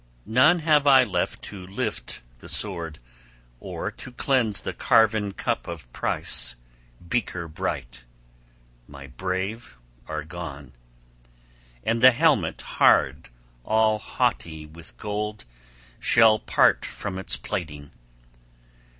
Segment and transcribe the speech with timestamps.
[0.25, 2.97] None have I left to lift the sword,
[3.59, 6.55] or to cleanse the carven cup of price,
[7.07, 8.03] beaker bright.
[8.87, 9.77] My brave
[10.07, 10.73] are gone.
[11.83, 13.29] And the helmet hard,
[13.63, 15.45] all haughty with gold,
[15.99, 17.91] shall part from its plating.